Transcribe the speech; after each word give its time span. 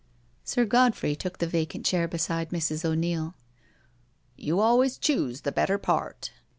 Sir 0.43 0.65
Godfrey 0.65 1.15
took 1.15 1.37
the 1.37 1.45
vacant 1.45 1.85
chair 1.85 2.07
beside 2.07 2.49
Mrs. 2.49 2.83
O'Neil." 2.83 3.35
You 4.35 4.59
always 4.59 4.97
choose 4.97 5.41
the 5.41 5.51
better 5.51 5.77
part." 5.77 6.31